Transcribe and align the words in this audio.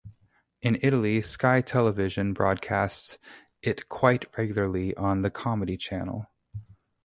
In 0.63 0.79
Italy, 0.81 1.21
Sky 1.21 1.61
television 1.61 2.33
broadcasts 2.33 3.19
it 3.61 3.87
quite 3.87 4.35
regularly 4.35 4.97
on 4.97 5.21
the 5.21 5.29
Comedy 5.29 5.77
Channel. 5.77 6.25